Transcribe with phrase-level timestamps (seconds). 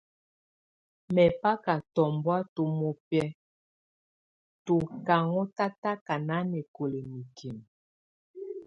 [1.13, 3.25] Mɛbaka tɔbɔŋtɔ̀ mɔbɛ̀á
[4.65, 7.65] tù ka ɔn tataka nanɛkɔla mikimǝ.